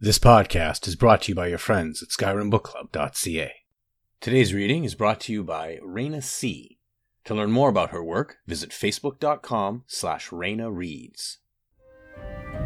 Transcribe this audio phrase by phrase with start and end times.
[0.00, 3.52] This podcast is brought to you by your friends at SkyrimBookClub.ca.
[4.20, 6.78] Today's reading is brought to you by Raina C.
[7.26, 11.38] To learn more about her work, visit facebook.com slash Raina Reads.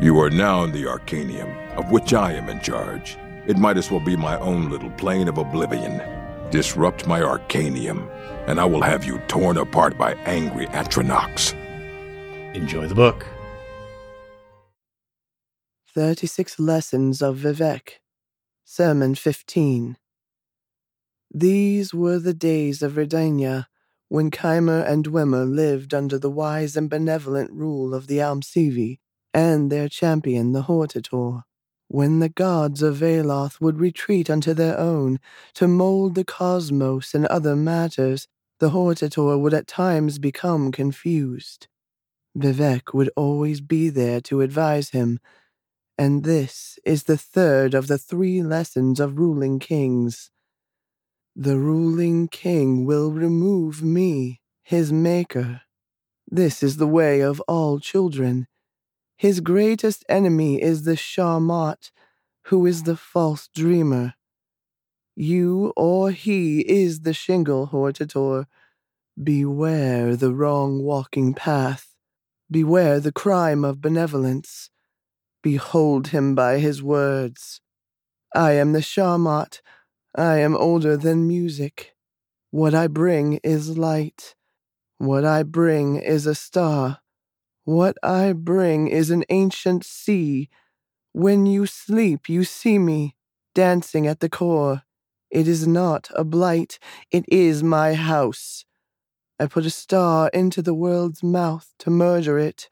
[0.00, 3.18] You are now in the Arcanaeum, of which I am in charge.
[3.46, 6.00] It might as well be my own little plane of oblivion.
[6.50, 8.08] Disrupt my Arcanaeum,
[8.48, 11.52] and I will have you torn apart by angry Atronachs.
[12.54, 13.26] Enjoy the book.
[15.94, 18.00] 36 Lessons of Vivec,
[18.62, 19.96] Sermon 15.
[21.32, 23.64] These were the days of Resdayn,
[24.10, 28.98] when Chimer and Dwemer lived under the wise and benevolent rule of the Almsivi
[29.32, 31.44] and their champion, the Hortator,
[31.88, 35.18] when the gods of Veloth would retreat unto their own
[35.54, 38.28] to mold the cosmos and other matters,
[38.60, 41.66] the Hortator would at times become confused.
[42.36, 45.18] Vivec would always be there to advise him
[45.98, 50.30] and this is the third of the three lessons of ruling kings.
[51.34, 55.62] The ruling king will remove me, his maker.
[56.30, 58.46] This is the way of all children.
[59.16, 61.90] His greatest enemy is the Sharmat,
[62.44, 64.14] who is the false dreamer.
[65.16, 68.46] You or he is the shingle hortator.
[69.20, 71.96] Beware the wrong walking path.
[72.48, 74.70] Beware the crime of benevolence.
[75.42, 77.60] Behold him by his words.
[78.34, 79.60] I am the Sharmat.
[80.16, 81.94] I am older than music.
[82.50, 84.34] What I bring is light.
[84.98, 87.00] What I bring is a star.
[87.64, 90.48] What I bring is an ancient sea.
[91.12, 93.14] When you sleep, you see me,
[93.54, 94.82] dancing at the core.
[95.30, 96.78] It is not a blight,
[97.10, 98.64] it is my house.
[99.38, 102.68] I put a star into the world's mouth to murder it.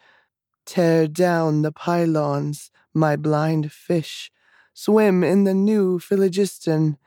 [0.67, 4.33] Tear down the pylons, my blind fish.
[4.75, 6.98] Swim in the new phlogiston.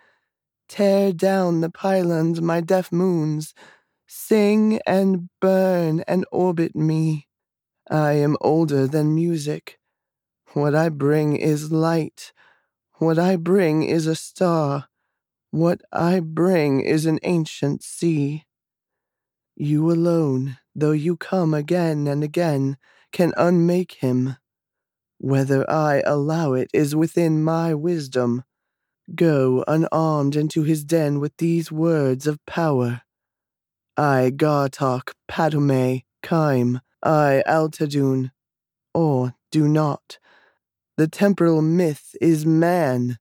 [0.70, 3.54] Tear down the pylons, my deaf moons.
[4.08, 7.28] Sing and burn and orbit me.
[7.90, 9.78] I am older than music.
[10.54, 12.32] What I bring is light.
[12.94, 14.88] What I bring is a star.
[15.52, 18.46] What I bring is an ancient sea.
[19.56, 22.78] You alone, though you come again and again,
[23.12, 24.38] can unmake him.
[25.18, 28.44] Whether I allow it is within my wisdom.
[29.16, 33.02] Go unarmed into his den with these words of power.
[33.98, 38.32] I Ghartok, Padhome, Kaim, I Altadoon.
[38.94, 40.20] Or do not.
[40.98, 43.18] The temporal myth is man.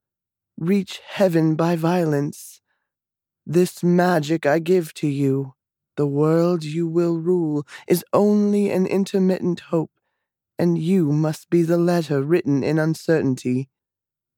[0.56, 2.60] Reach heaven by violence.
[3.47, 5.55] This magic I give to you.
[5.99, 9.91] The world you will rule is only an intermittent hope,
[10.57, 13.69] and you must be the letter written in uncertainty.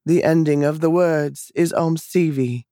[0.06, 2.64] The ending of the words is Almsivi.